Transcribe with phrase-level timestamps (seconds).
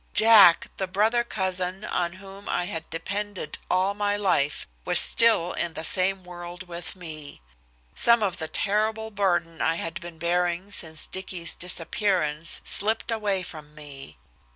[0.13, 5.75] Jack, the brother cousin on whom I had depended all my life, was still in
[5.75, 7.43] the same world with me!
[7.93, 13.75] Some of the terrible burden I had been bearing since Dicky's disappearance slipped away from
[13.75, 14.17] me.